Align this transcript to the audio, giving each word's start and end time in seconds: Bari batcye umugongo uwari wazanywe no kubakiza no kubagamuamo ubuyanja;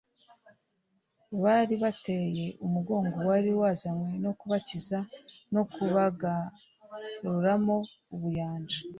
Bari 1.43 1.73
batcye 1.81 2.17
umugongo 2.65 3.13
uwari 3.21 3.51
wazanywe 3.59 4.09
no 4.23 4.31
kubakiza 4.39 4.99
no 5.53 5.61
kubagamuamo 5.71 7.77
ubuyanja; 8.13 8.79